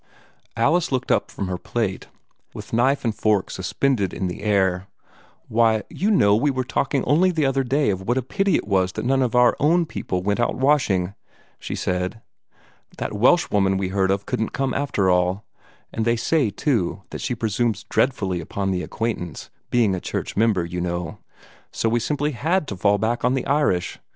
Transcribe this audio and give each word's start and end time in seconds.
Alice 0.57 0.91
looked 0.91 1.11
up 1.11 1.29
from 1.29 1.47
her 1.47 1.59
plate, 1.59 2.07
with 2.55 2.73
knife 2.73 3.03
and 3.05 3.13
fork 3.13 3.51
suspended 3.51 4.15
in 4.15 4.31
air. 4.31 4.87
"Why, 5.47 5.83
you 5.91 6.09
know 6.09 6.35
we 6.35 6.49
were 6.49 6.63
talking 6.63 7.03
only 7.03 7.29
the 7.29 7.45
other 7.45 7.63
day 7.63 7.91
of 7.91 8.07
what 8.07 8.17
a 8.17 8.23
pity 8.23 8.55
it 8.55 8.67
was 8.67 8.93
that 8.93 9.05
none 9.05 9.21
of 9.21 9.35
our 9.35 9.55
own 9.59 9.85
people 9.85 10.23
went 10.23 10.39
out 10.39 10.55
washing," 10.55 11.13
she 11.59 11.75
said. 11.75 12.19
"That 12.97 13.13
Welsh 13.13 13.51
woman 13.51 13.77
we 13.77 13.89
heard 13.89 14.09
of 14.09 14.25
couldn't 14.25 14.53
come, 14.53 14.73
after 14.73 15.11
all; 15.11 15.45
and 15.93 16.03
they 16.03 16.15
say, 16.15 16.49
too, 16.49 17.03
that 17.11 17.21
she 17.21 17.35
presumes 17.35 17.83
dreadfully 17.83 18.41
upon 18.41 18.71
the 18.71 18.81
acquaintance, 18.81 19.51
being 19.69 19.93
a 19.93 20.01
church 20.01 20.35
member, 20.35 20.65
you 20.65 20.81
know. 20.81 21.19
So 21.71 21.87
we 21.87 21.99
simply 21.99 22.31
had 22.31 22.67
to 22.69 22.75
fall 22.75 22.97
back 22.97 23.23
on 23.23 23.35
the 23.35 23.45
Irish. 23.45 23.99